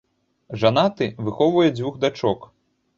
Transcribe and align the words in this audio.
Жанаты, 0.63 1.09
выхоўвае 1.27 1.69
дзвюх 1.77 2.03
дачок. 2.07 2.53